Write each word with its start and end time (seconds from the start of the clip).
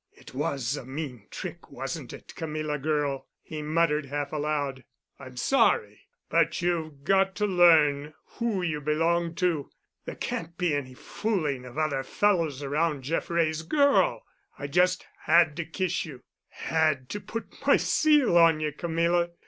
"It 0.13 0.33
was 0.33 0.75
a 0.75 0.83
mean 0.83 1.27
trick, 1.29 1.69
wasn't 1.69 2.11
it, 2.11 2.33
Camilla 2.35 2.79
girl?" 2.79 3.27
he 3.43 3.61
muttered, 3.61 4.07
half 4.07 4.33
aloud. 4.33 4.83
"I'm 5.19 5.37
sorry. 5.37 6.07
But 6.27 6.59
you've 6.59 7.03
got 7.03 7.35
to 7.35 7.45
learn 7.45 8.15
who 8.39 8.63
you 8.63 8.81
belong 8.81 9.35
to. 9.35 9.69
There 10.05 10.15
can't 10.15 10.57
be 10.57 10.73
any 10.73 10.95
fooling 10.95 11.65
of 11.65 11.77
other 11.77 12.01
fellows 12.01 12.63
around 12.63 13.03
Jeff 13.03 13.29
Wray's 13.29 13.61
girl. 13.61 14.25
I 14.57 14.65
just 14.65 15.05
had 15.25 15.55
to 15.57 15.65
kiss 15.65 16.03
you—had 16.03 17.07
to 17.09 17.19
put 17.19 17.63
my 17.67 17.77
seal 17.77 18.39
on 18.39 18.59
you, 18.59 18.71
Camilla. 18.71 19.29